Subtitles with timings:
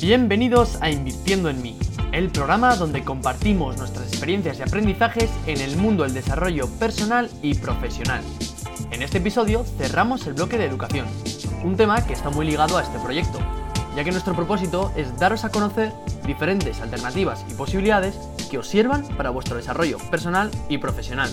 [0.00, 1.76] Bienvenidos a Invirtiendo en mí,
[2.12, 7.54] el programa donde compartimos nuestras experiencias y aprendizajes en el mundo del desarrollo personal y
[7.54, 8.22] profesional.
[8.92, 11.06] En este episodio cerramos el bloque de educación,
[11.64, 13.40] un tema que está muy ligado a este proyecto,
[13.96, 15.92] ya que nuestro propósito es daros a conocer
[16.24, 18.14] diferentes alternativas y posibilidades
[18.52, 21.30] que os sirvan para vuestro desarrollo personal y profesional.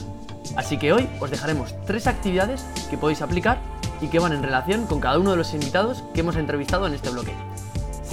[0.57, 3.59] Así que hoy os dejaremos tres actividades que podéis aplicar
[4.01, 6.95] y que van en relación con cada uno de los invitados que hemos entrevistado en
[6.95, 7.33] este bloque.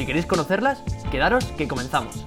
[0.02, 2.26] Si queréis conocerlas, quedaros que comenzamos.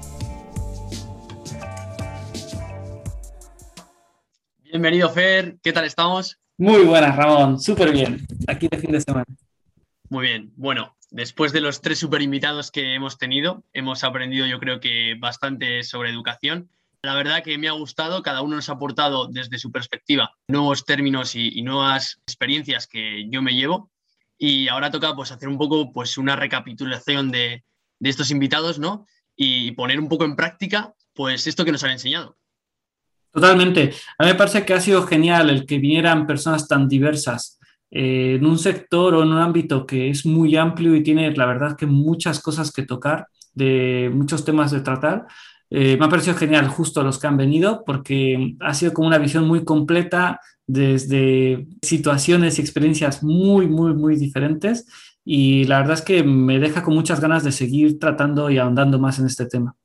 [4.63, 6.39] Bienvenido Fer, ¿qué tal estamos?
[6.57, 9.25] Muy buenas Ramón, súper bien, aquí de fin de semana.
[10.07, 14.57] Muy bien, bueno, después de los tres super invitados que hemos tenido, hemos aprendido yo
[14.61, 16.69] creo que bastante sobre educación.
[17.01, 20.85] La verdad que me ha gustado, cada uno nos ha aportado desde su perspectiva nuevos
[20.85, 23.91] términos y, nuevas experiencias que yo me llevo
[24.37, 27.63] y ahora toca pues hacer un poco pues una recapitulación de,
[28.01, 29.05] estos invitados, ¿no?
[29.35, 32.37] Y poner un poco en práctica pues esto que nos han enseñado.
[33.31, 33.93] Totalmente.
[34.17, 38.35] A mí me parece que ha sido genial el que vinieran personas tan diversas eh,
[38.35, 41.75] en un sector o en un ámbito que es muy amplio y tiene, la verdad,
[41.75, 45.25] que muchas cosas que tocar, de muchos temas de tratar.
[45.77, 49.17] Eh, me ha parecido genial justo los que han venido porque ha sido como una
[49.17, 54.85] visión muy completa desde situaciones y experiencias muy, muy, muy diferentes
[55.25, 58.99] y la verdad es que me deja con muchas ganas de seguir tratando y ahondando
[58.99, 59.75] más en este tema.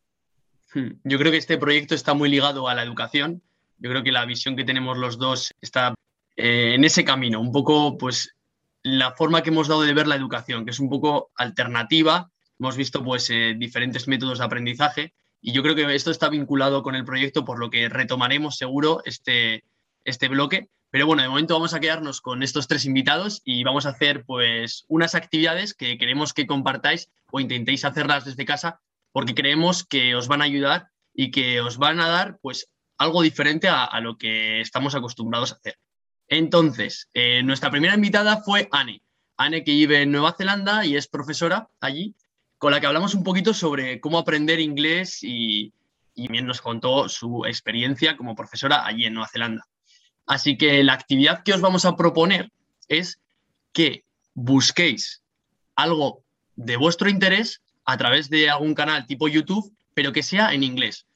[0.73, 0.91] Hmm.
[1.03, 3.43] Yo creo que este proyecto está muy ligado a la educación.
[3.79, 5.93] Yo creo que la visión que tenemos los dos está
[6.37, 8.37] eh, en ese camino, un poco pues
[8.85, 12.31] la forma que hemos dado de ver la educación, que es un poco alternativa.
[12.61, 16.83] Hemos visto pues eh, diferentes métodos de aprendizaje y yo creo que esto está vinculado
[16.83, 19.65] con el proyecto, por lo que retomaremos seguro este,
[20.05, 20.69] este bloque.
[20.91, 24.25] Pero bueno, de momento vamos a quedarnos con estos tres invitados y vamos a hacer
[24.25, 28.81] pues unas actividades que queremos que compartáis o intentéis hacerlas desde casa
[29.13, 32.69] porque creemos que os van a ayudar y que os van a dar pues
[32.99, 35.79] algo diferente a, lo que estamos acostumbrados a hacer.
[36.29, 39.03] Entonces, eh, nuestra primera invitada fue Anne.
[39.37, 42.15] Anne que vive en Nueva Zelanda y es profesora allí,
[42.61, 45.73] con la que hablamos un poquito sobre cómo aprender inglés y,
[46.15, 49.67] también nos contó su experiencia como profesora allí en Nueva Zelanda.
[50.27, 52.53] Así que la actividad que os vamos a proponer
[52.87, 53.19] es
[53.73, 54.05] que
[54.35, 55.23] busquéis
[55.75, 56.23] algo
[56.55, 61.07] de vuestro interés a través de algún canal tipo YouTube, pero que sea en inglés.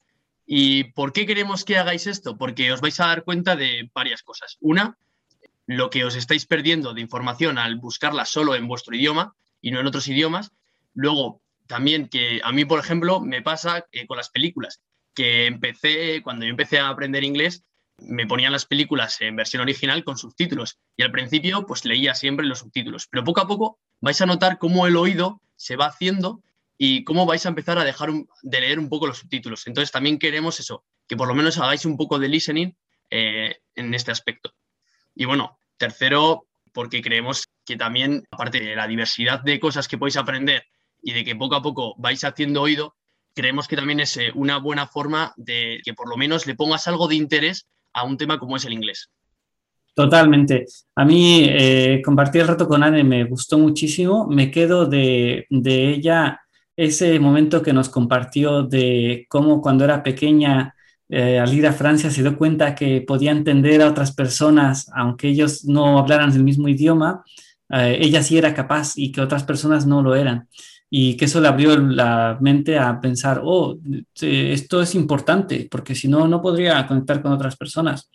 [0.47, 2.39] ¿Y por qué queremos que hagáis esto?
[2.39, 4.57] Porque os vais a dar cuenta de varias cosas.
[4.61, 4.97] Una,
[5.67, 9.81] lo que os estáis perdiendo de información al buscarla solo en vuestro idioma y no
[9.81, 10.51] en otros idiomas.
[10.95, 14.81] Luego, también que a mí, por ejemplo, me pasa eh, con las películas,
[15.15, 17.65] que empecé, cuando yo empecé a aprender inglés,
[17.99, 22.45] me ponían las películas en versión original con subtítulos y al principio pues leía siempre
[22.45, 26.43] los subtítulos, pero poco a poco vais a notar cómo el oído se va haciendo
[26.77, 28.11] y cómo vais a empezar a dejar
[28.43, 29.67] de leer un poco los subtítulos.
[29.67, 32.75] Entonces también queremos eso, que por lo menos hagáis un poco de listening
[33.11, 34.53] eh, en este aspecto.
[35.15, 40.17] Y bueno, tercero, porque creemos que también, aparte de la diversidad de cosas que podéis
[40.17, 40.67] aprender
[41.05, 42.97] y de que poco a poco vais haciendo oído,
[43.35, 46.89] creemos que también es eh, una buena forma de que por lo menos le pongas
[46.89, 49.11] algo de interés a un tema como es el inglés.
[49.95, 50.67] Totalmente.
[50.97, 54.27] A mí eh, compartir el rato con Anne me gustó muchísimo.
[54.27, 56.41] Me quedo de, ella
[56.77, 60.75] ese momento que nos compartió de cómo cuando era pequeña
[61.09, 65.29] eh, al ir a Francia se dio cuenta que podía entender a otras personas, aunque
[65.29, 67.23] ellos no hablaran el mismo idioma,
[67.71, 70.49] eh, ella sí era capaz y que otras personas no lo eran.
[70.97, 73.77] Y que eso le abrió la mente a pensar, oh,
[74.21, 78.09] esto es importante, porque si no, no podría conectar con otras personas.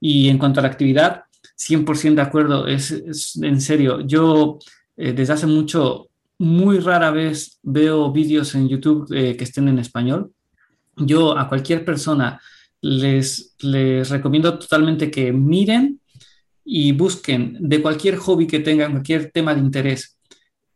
[0.00, 1.24] Y en cuanto a la actividad,
[1.58, 4.58] 100% de acuerdo, es, en serio, yo
[4.96, 9.78] eh, desde hace mucho, muy rara vez veo vídeos en YouTube eh, que estén en
[9.78, 10.32] español.
[10.96, 12.40] Yo a cualquier persona
[12.80, 16.00] les, les recomiendo totalmente que miren
[16.64, 20.16] y busquen de cualquier hobby que tengan, cualquier tema de interés,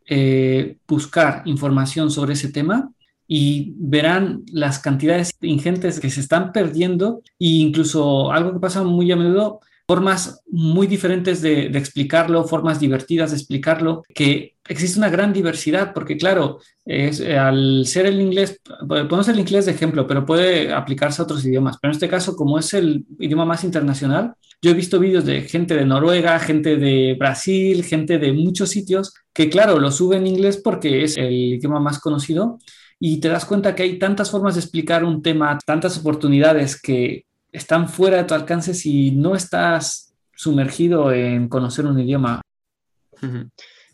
[0.08, 2.90] eh, buscar información sobre ese tema
[3.28, 9.10] y verán las cantidades ingentes que se están perdiendo e incluso algo que pasa muy
[9.10, 15.32] a menudo, formas muy diferentes de, explicarlo, formas divertidas de explicarlo, que existe una gran
[15.32, 20.26] diversidad, porque claro, es, eh, al ser el inglés, podemos el inglés de ejemplo, pero
[20.26, 24.34] puede aplicarse a otros idiomas, pero en este caso, como es el idioma más internacional,
[24.60, 29.12] yo he visto vídeos de gente de Noruega, gente de Brasil, gente de muchos sitios,
[29.36, 32.58] que claro, lo suben en inglés porque es el idioma más conocido,
[32.98, 37.26] y te das cuenta que hay tantas formas de explicar un tema, tantas oportunidades que
[37.52, 42.40] están fuera de tu alcance si no estás sumergido en conocer un idioma.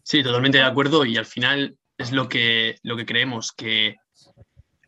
[0.05, 3.97] Sí, totalmente de acuerdo y al final es lo que, lo que creemos, que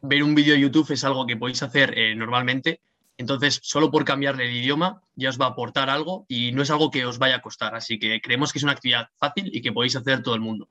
[0.03, 2.81] ver un vídeo de YouTube es algo que podéis hacer eh, normalmente,
[3.17, 6.71] entonces solo por cambiarle el idioma ya os va a aportar algo y no es
[6.71, 9.63] algo que os vaya a costar, así que creemos que es una actividad fácil y
[9.63, 10.69] que podéis hacer todo el mundo.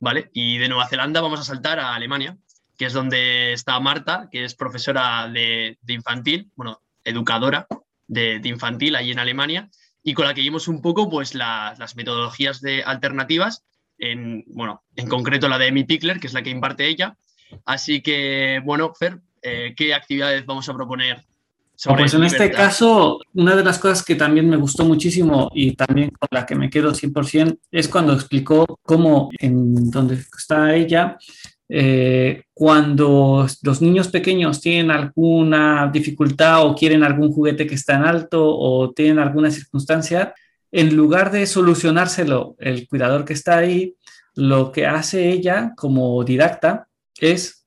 [0.00, 0.30] ¿Vale?
[0.34, 2.36] Y de Nueva Zelanda vamos a saltar a Alemania,
[2.76, 7.66] que es donde está Marta, que es profesora de, infantil, bueno, educadora
[8.06, 9.70] de, infantil ahí en Alemania,
[10.02, 13.64] y con la que vimos un poco pues las metodologías de alternativas,
[13.96, 17.16] en, bueno, en concreto la de Emi Pickler, que es la que imparte ella.
[17.64, 21.24] Así que, bueno, Fer, eh, ¿qué actividades vamos a proponer
[21.82, 26.10] pues en este caso, una de las cosas que también me gustó muchísimo y también
[26.10, 31.18] con la que me quedo 100% es cuando explicó cómo en donde está ella,
[31.68, 38.04] eh, cuando los niños pequeños tienen alguna dificultad o quieren algún juguete que está en
[38.04, 40.34] alto o tienen alguna circunstancia,
[40.70, 43.96] en lugar de solucionárselo el cuidador que está ahí,
[44.34, 46.88] lo que hace ella como didacta
[47.18, 47.66] es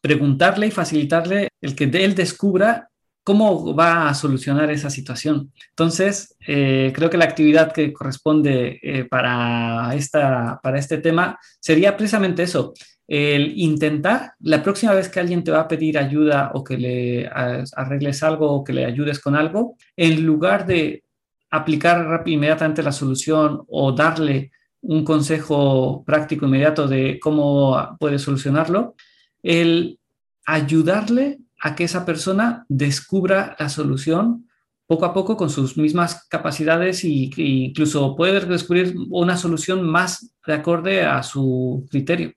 [0.00, 2.88] preguntarle y facilitarle el que él descubra
[3.28, 5.52] cómo va a solucionar esa situación.
[5.68, 11.94] Entonces, eh, creo que la actividad que corresponde eh, para, esta, para este tema sería
[11.94, 12.72] precisamente eso,
[13.06, 17.28] el intentar, la próxima vez que alguien te va a pedir ayuda o que le
[17.28, 21.04] arregles algo o que le ayudes con algo, en lugar de
[21.50, 28.94] aplicar inmediatamente la solución o darle un consejo práctico inmediato de cómo puede solucionarlo,
[29.42, 30.00] el
[30.46, 34.48] ayudarle a que esa persona descubra la solución
[34.86, 40.54] poco a poco con sus mismas capacidades e incluso puede descubrir una solución más de
[40.54, 42.32] acorde a su criterio.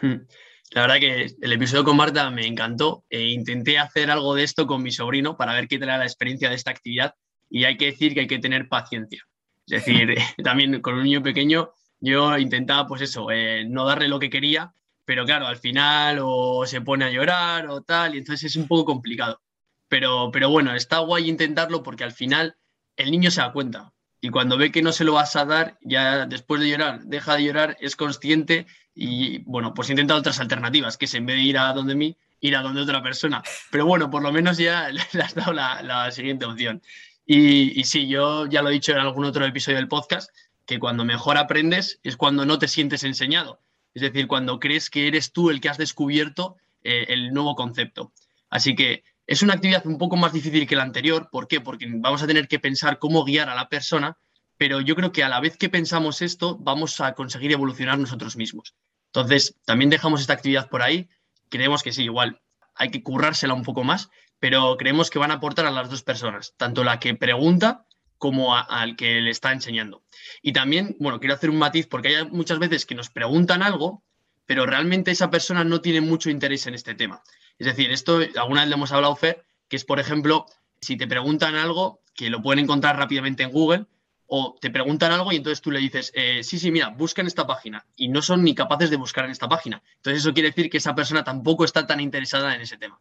[0.00, 0.26] Hmm.
[0.70, 4.66] La verdad que el episodio con Marta me encantó e intenté hacer algo de esto
[4.66, 7.14] con mi sobrino para ver qué era la experiencia de esta actividad
[7.50, 9.24] y hay que decir que hay que tener paciencia.
[9.66, 14.20] Es decir, también con un niño pequeño yo intentaba pues eso, eh, no darle lo
[14.20, 14.72] que quería
[15.06, 18.66] pero claro, al final o se pone a llorar o tal, y entonces es un
[18.66, 19.40] poco complicado.
[19.88, 22.56] Pero, pero bueno, está guay intentarlo porque al final
[22.96, 23.92] el niño se da cuenta.
[24.20, 27.36] Y cuando ve que no se lo vas a dar, ya después de llorar, deja
[27.36, 31.42] de llorar, es consciente y bueno, pues intenta otras alternativas, que es en vez de
[31.42, 33.42] ir a donde mí, ir a donde otra persona.
[33.70, 36.82] Pero bueno, por lo menos ya le has dado la, siguiente opción.
[37.24, 40.30] Y, y, sí, yo ya lo he dicho en algún otro episodio del podcast,
[40.64, 43.60] que cuando mejor aprendes es cuando no te sientes enseñado.
[43.96, 48.12] Es decir, cuando crees que eres tú el que has descubierto eh, el nuevo concepto.
[48.50, 51.30] Así que es una actividad un poco más difícil que la anterior.
[51.32, 51.62] ¿Por qué?
[51.62, 54.18] Porque vamos a tener que pensar cómo guiar a la persona,
[54.58, 58.36] pero yo creo que a la vez que pensamos esto, vamos a conseguir evolucionar nosotros
[58.36, 58.74] mismos.
[59.06, 61.08] Entonces, también dejamos esta actividad por ahí.
[61.48, 62.42] Creemos que sí, igual
[62.74, 66.02] hay que currársela un poco más, pero creemos que van a aportar a las dos
[66.02, 67.85] personas, tanto la que pregunta
[68.18, 70.02] como al que le está enseñando.
[70.42, 74.02] Y también, bueno, quiero hacer un matiz porque hay muchas veces que nos preguntan algo,
[74.46, 77.22] pero realmente esa persona no tiene mucho interés en este tema.
[77.58, 80.46] Es decir, esto alguna vez le hemos hablado, Fer, que es, por ejemplo,
[80.80, 83.86] si te preguntan algo, que lo pueden encontrar rápidamente en Google,
[84.26, 87.28] o te preguntan algo y entonces tú le dices, eh, sí, sí, mira, busca en
[87.28, 89.82] esta página, y no son ni capaces de buscar en esta página.
[89.96, 93.00] Entonces eso quiere decir que esa persona tampoco está tan interesada en ese tema.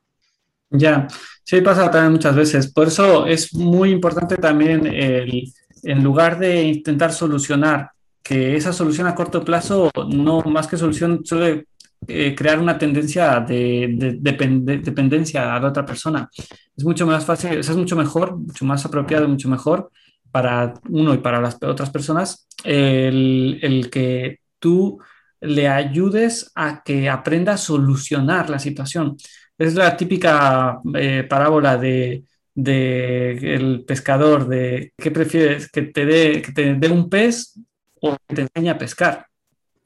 [0.70, 1.08] Ya,
[1.44, 2.72] sí pasa también muchas veces.
[2.72, 5.52] Por eso es muy importante también el,
[5.84, 7.92] en lugar de intentar solucionar,
[8.24, 11.68] que esa solución a corto plazo, no más que solución, suele
[12.08, 16.30] eh, crear una tendencia de, dependencia a la otra persona.
[16.76, 19.92] Es mucho más fácil, es mucho mejor, mucho más apropiado, mucho mejor
[20.32, 25.00] para uno y para las otras personas el, el que tú
[25.42, 29.18] le ayudes a que aprenda a solucionar la situación.
[29.58, 32.24] Es la típica eh, parábola de,
[32.56, 37.58] el pescador, de qué prefieres, que te dé que te dé un pez
[38.02, 39.28] o que te enseñe a pescar.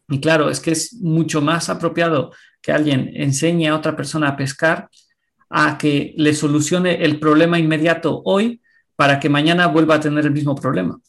[0.07, 4.35] Y claro, es que es mucho más apropiado que alguien enseñe a otra persona a
[4.35, 4.89] pescar
[5.49, 8.61] a que le solucione el problema inmediato hoy
[8.95, 10.99] para que mañana vuelva a tener el mismo problema.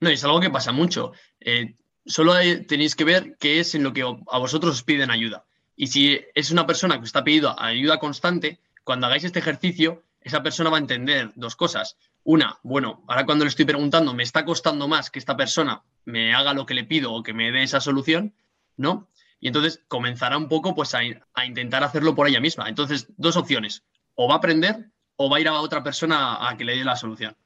[0.00, 1.12] No, es algo que pasa mucho.
[1.40, 2.34] Eh, solo
[2.68, 5.45] tenéis que ver qué es en lo que a vosotros os piden ayuda.
[5.76, 10.02] Y si es una persona que os está pidiendo ayuda constante, cuando hagáis este ejercicio,
[10.20, 11.96] esa persona va a entender dos cosas.
[12.24, 16.34] Una, bueno, ahora cuando le estoy preguntando, me está costando más que esta persona me
[16.34, 18.34] haga lo que le pido o que me dé esa solución,
[18.76, 19.08] ¿no?
[19.38, 21.04] Y entonces comenzará un poco pues a,
[21.44, 22.68] intentar hacerlo por ella misma.
[22.68, 23.84] Entonces, dos opciones.
[24.14, 26.84] O va a aprender o va a ir a otra persona a, que le dé
[26.84, 27.36] la solución.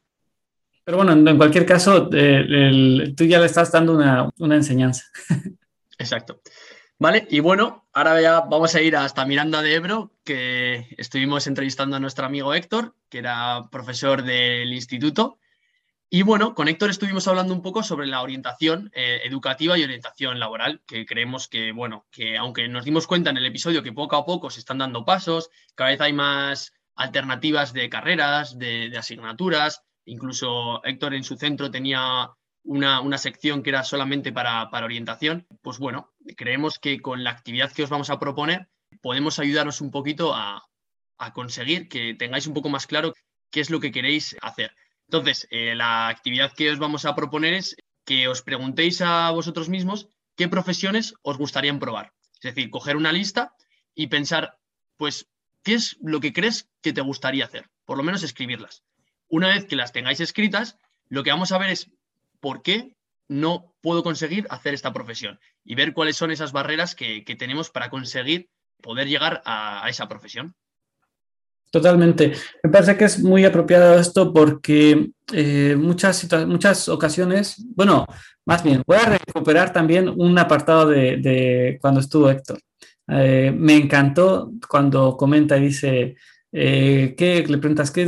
[0.84, 5.04] Pero bueno, en, cualquier caso, eh, tú ya le estás dando una, una enseñanza.
[5.99, 6.40] Exacto.
[7.00, 11.97] Vale, y bueno, ahora ya vamos a ir hasta Miranda de Ebro, que estuvimos entrevistando
[11.97, 15.38] a nuestro amigo Héctor, que era profesor del instituto.
[16.11, 20.38] Y bueno, con Héctor estuvimos hablando un poco sobre la orientación eh, educativa y orientación
[20.38, 24.16] laboral, que creemos que, bueno, que aunque nos dimos cuenta en el episodio que poco
[24.16, 29.83] a poco se están dando pasos, cada vez hay más alternativas de carreras, de, asignaturas,
[30.04, 32.28] incluso Héctor en su centro tenía
[32.64, 37.83] una, sección que era solamente para, orientación, pues bueno, creemos que con la actividad que
[37.83, 38.69] os vamos a proponer
[39.02, 40.62] podemos ayudaros un poquito a,
[41.19, 43.14] a conseguir que tengáis un poco más claro
[43.50, 44.75] qué es lo que queréis hacer.
[45.07, 49.69] Entonces, eh, la actividad que os vamos a proponer es que os preguntéis a vosotros
[49.69, 52.12] mismos qué profesiones os gustarían probar.
[52.35, 53.55] Es decir, coger una lista
[53.95, 54.59] y pensar,
[54.97, 55.29] pues,
[55.62, 57.69] ¿qué es lo que crees que te gustaría hacer?
[57.85, 58.83] Por lo menos escribirlas.
[59.29, 60.76] Una vez que las tengáis escritas,
[61.09, 61.90] lo que vamos a ver es
[62.40, 62.94] por qué
[63.28, 67.90] no puedo conseguir hacer esta profesión y ver cuáles son esas barreras que, tenemos para
[67.90, 68.50] conseguir
[68.82, 70.54] poder llegar a esa profesión.
[71.70, 72.32] Totalmente.
[72.64, 78.06] Me parece que es muy apropiado esto porque eh, muchas, muchas ocasiones, bueno,
[78.44, 82.59] más bien, voy a recuperar también un apartado de, cuando estuvo Héctor.
[83.06, 86.16] Eh, me encantó cuando comenta y dice,
[86.52, 88.02] eh, ¿qué, le preguntas ¿qué,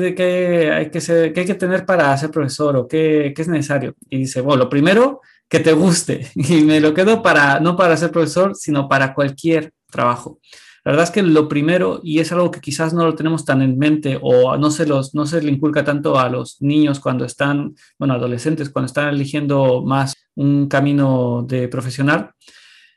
[0.73, 3.95] hay que hay que tener para ser profesor o qué, qué es necesario?
[4.09, 5.21] Y dice, bueno, lo primero,
[5.53, 6.31] que te guste.
[6.35, 10.41] Y me lo quedo para, no para ser profesor, sino para cualquier trabajo.
[10.85, 13.63] La verdad es que lo primero, y es algo que quizás no lo tenemos tan
[13.63, 17.25] en mente o no se, los, no se le inculca tanto a los niños cuando
[17.25, 22.33] están, bueno, adolescentes, cuando están eligiendo más un camino de profesional,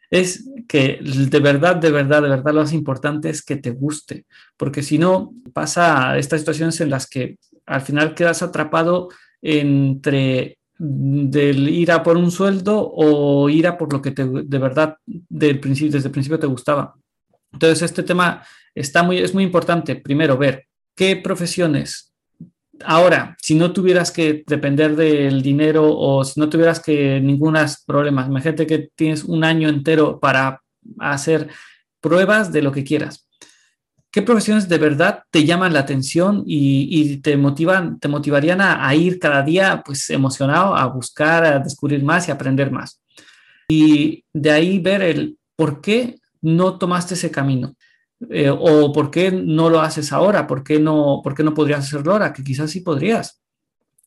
[0.10, 4.26] es que de verdad, de verdad, de verdad lo más importante es que te guste,
[4.58, 9.10] porque si no pasa estas situaciones en las que al final quedas atrapado
[9.42, 14.58] entre del ir a por un sueldo o ir a por lo que te, de
[14.58, 16.96] verdad del principio, desde el principio te gustaba.
[17.54, 18.44] Entonces, este tema
[18.74, 22.14] está muy, es muy importante, primero, ver qué profesiones.
[22.84, 28.26] Ahora, si no tuvieras que depender del dinero o si no tuvieras que ningún problema,
[28.26, 30.62] imagínate que tienes un año entero para
[31.00, 31.50] hacer
[32.02, 33.28] pruebas de lo que quieras.
[34.12, 38.96] ¿Qué profesiones de verdad te llaman la atención y, te motivan, te motivarían a, a,
[38.96, 43.02] ir cada día pues emocionado a buscar, a descubrir más y aprender más?
[43.68, 47.76] Y de ahí ver el por qué no tomaste ese camino?
[48.30, 50.48] Eh, ¿O por qué no lo haces ahora?
[50.48, 52.34] ¿Por qué no, por qué no podrías hacerlo ahora?
[52.34, 53.42] Que quizás sí podrías.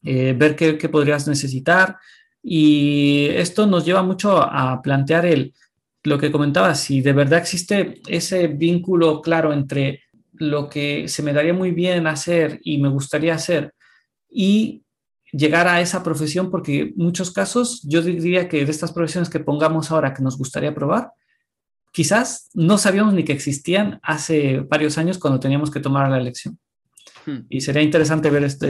[0.02, 1.96] Eh, ver qué, podrías necesitar.
[2.42, 5.54] Y esto nos lleva mucho a plantear el,
[6.04, 11.32] lo que comentaba, si de verdad existe ese vínculo claro entre lo que se me
[11.32, 13.74] daría muy bien hacer y me gustaría hacer
[14.30, 14.84] y
[15.32, 19.40] llegar a esa profesión, porque en muchos casos yo diría que de estas profesiones que
[19.40, 21.12] pongamos ahora que nos gustaría probar,
[21.92, 26.59] quizás no sabíamos ni que existían hace varios años cuando teníamos que tomar la elección.
[27.26, 27.40] Hmm.
[27.49, 28.66] Y sería interesante ver esto,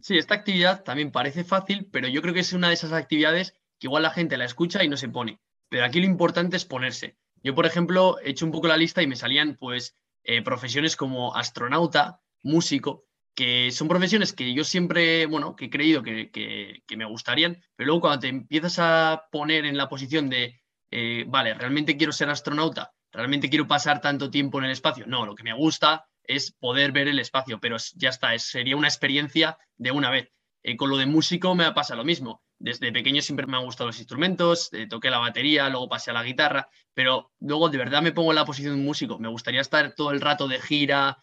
[0.00, 3.52] Sí, esta actividad también parece fácil, pero yo creo que es una de esas actividades
[3.78, 5.40] que igual la gente la escucha y no se pone.
[5.68, 7.16] Pero aquí lo importante es ponerse.
[7.42, 10.96] Yo, por ejemplo, he hecho un poco la lista y me salían pues eh, profesiones
[10.96, 16.96] como astronauta, músico, que son profesiones que yo siempre, bueno, que he creído que, que
[16.96, 21.54] me gustarían, pero luego cuando te empiezas a poner en la posición de eh, vale,
[21.54, 22.92] ¿realmente quiero ser astronauta?
[23.12, 25.06] ¿Realmente quiero pasar tanto tiempo en el espacio?
[25.06, 28.88] No, lo que me gusta es poder ver el espacio, pero ya está, sería una
[28.88, 30.30] experiencia de una vez.
[30.62, 32.42] Eh, con lo de músico me pasa lo mismo.
[32.58, 36.14] Desde pequeño siempre me han gustado los instrumentos, eh, toqué la batería, luego pasé a
[36.14, 39.18] la guitarra, pero luego de verdad me pongo en la posición de un músico.
[39.18, 41.18] Me gustaría estar todo el rato de gira,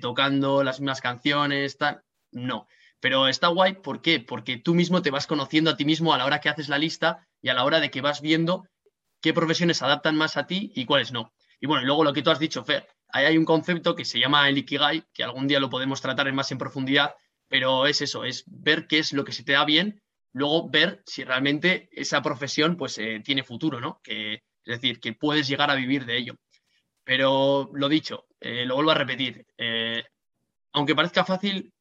[0.00, 2.02] tocando las mismas canciones, tal.
[2.30, 2.66] No.
[3.00, 4.20] Pero está guay, ¿por qué?
[4.20, 6.78] Porque tú mismo te vas conociendo a ti mismo a la hora que haces la
[6.78, 8.66] lista y a la hora de que vas viendo
[9.20, 11.32] qué profesiones adaptan más a ti y cuáles no.
[11.60, 14.18] Y bueno, luego lo que tú has dicho, Fer, ahí hay un concepto que se
[14.18, 17.14] llama el Ikigai, que algún día lo podemos tratar más en profundidad,
[17.48, 21.02] pero es eso, es ver qué es lo que se te da bien, luego ver
[21.06, 24.00] si realmente esa profesión pues eh, tiene futuro, ¿no?
[24.04, 26.36] Es decir, que puedes llegar a vivir de ello.
[27.04, 30.04] Pero lo dicho, eh, lo vuelvo a repetir, eh,
[30.72, 31.72] aunque parezca fácil,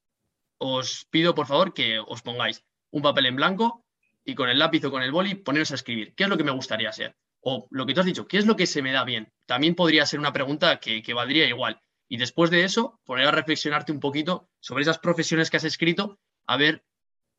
[0.58, 3.84] os pido por favor que os pongáis un papel en blanco
[4.24, 6.14] y con el lápiz o con el boli poneros a escribir.
[6.16, 7.16] ¿Qué es lo que me gustaría ser?
[7.48, 9.32] O lo que tú has dicho, ¿qué es lo que se me da bien?
[9.46, 11.80] También podría ser una pregunta que, valdría igual.
[12.10, 16.18] Y después de eso, poner a reflexionarte un poquito sobre esas profesiones que has escrito,
[16.48, 16.84] a ver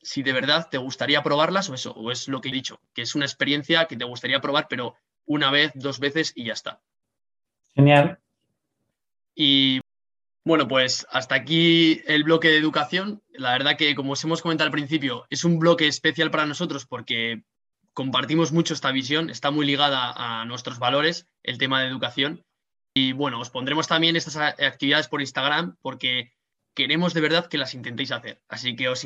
[0.01, 3.03] si de verdad te gustaría probarlas o eso, o es lo que he dicho, que
[3.03, 4.95] es una experiencia que te gustaría probar, pero
[5.25, 6.81] una vez, dos veces y ya está.
[7.75, 8.21] Genial.
[9.35, 9.81] Y
[10.45, 13.25] bueno, pues hasta aquí el bloque de educación.
[13.33, 16.87] La verdad que, como os hemos comentado al principio, es un bloque especial para nosotros
[16.87, 17.43] porque
[17.97, 22.45] compartimos mucho esta visión, está muy ligada a nuestros valores, el tema de educación.
[22.93, 26.35] Y bueno, os pondremos también estas actividades por Instagram porque
[26.75, 28.43] queremos de verdad que las intentéis hacer.
[28.49, 29.03] Así que os,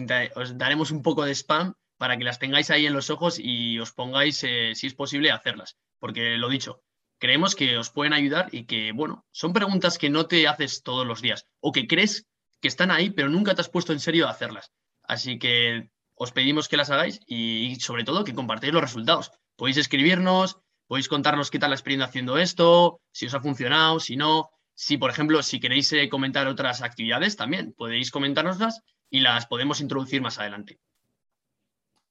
[0.59, 3.92] daremos un poco de spam para que las tengáis ahí en los ojos y os
[3.92, 5.76] pongáis, eh, si es posible, a hacerlas.
[6.00, 6.82] Porque lo dicho,
[7.20, 11.06] creemos que os pueden ayudar y que, bueno, son preguntas que no te haces todos
[11.06, 12.26] los días o que crees
[12.61, 14.73] que están ahí, pero nunca te has puesto en serio a hacerlas.
[15.04, 15.90] Así que
[16.22, 19.32] os pedimos que las hagáis y, sobre todo que compartáis los resultados.
[19.56, 24.16] Podéis escribirnos, podéis contarnos qué tal la experiencia haciendo esto, si os ha funcionado, si
[24.16, 24.50] no.
[24.74, 29.80] Si, por ejemplo, si queréis eh, comentar otras actividades, también podéis comentárnoslas y las podemos
[29.80, 30.78] introducir más adelante.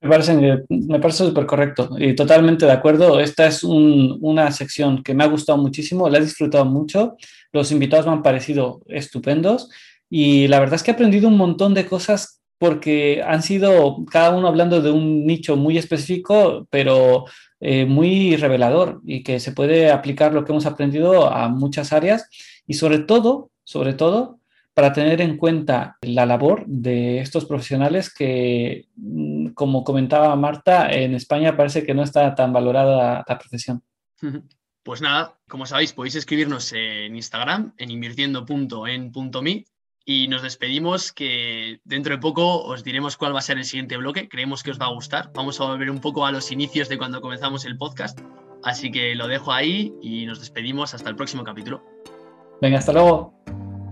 [0.02, 3.20] Me parece, me parece súper correcto y totalmente de acuerdo.
[3.20, 7.16] Esta es una sección que me ha gustado muchísimo, la he disfrutado mucho.
[7.52, 9.70] Los invitados me han parecido estupendos
[10.10, 14.36] y la verdad es que he aprendido un montón de cosas porque han sido cada
[14.36, 17.26] uno hablando de un nicho muy específico, pero
[17.62, 22.30] eh, muy revelador y que se puede aplicar lo que hemos aprendido a muchas áreas
[22.68, 24.40] y sobre todo, sobre todo,
[24.74, 31.16] para tener en cuenta la labor de estos profesionales que, mm, como comentaba Marta, en
[31.16, 33.82] España parece que no está tan valorada la profesión.
[34.84, 39.66] Pues nada, como sabéis, podéis escribirnos en Instagram, en invirtiendo.en.me
[40.10, 43.96] y nos despedimos que dentro de poco os diremos cuál va a ser el siguiente
[43.96, 44.28] bloque.
[44.28, 45.32] Creemos que os va a gustar.
[45.36, 48.20] Vamos a volver un poco a los inicios de cuando comenzamos el podcast.
[48.64, 51.84] Así que lo dejo ahí y nos despedimos hasta el próximo capítulo.
[52.60, 53.36] Venga, hasta luego.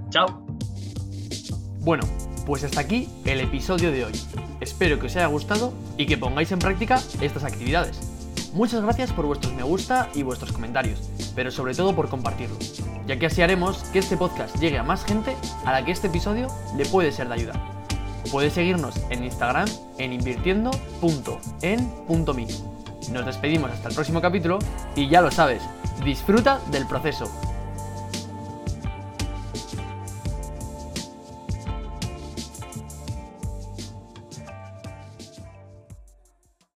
[0.10, 0.44] Chao.
[1.82, 2.04] Bueno,
[2.48, 4.14] pues hasta aquí el episodio de hoy.
[4.60, 8.52] Espero que os haya gustado y que pongáis en práctica estas actividades.
[8.54, 12.58] Muchas gracias por vuestros me gusta y vuestros comentarios, pero sobre todo por compartirlo,
[13.08, 15.36] ya que así haremos que este podcast llegue a más gente
[15.66, 17.54] a la que este episodio le puede ser de ayuda.
[18.32, 22.48] Puedes seguirnos en Instagram en invirtiendo.en.me.
[23.12, 24.60] Nos despedimos hasta el próximo capítulo
[24.96, 25.64] y ya lo sabes,
[26.04, 27.32] disfruta del proceso.